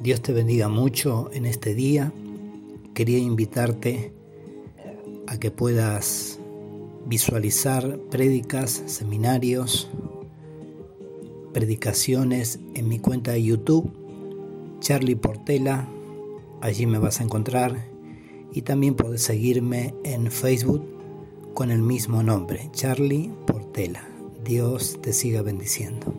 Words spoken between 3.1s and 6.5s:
invitarte a que puedas